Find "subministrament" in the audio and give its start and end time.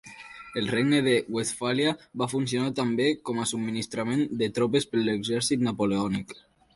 3.51-4.23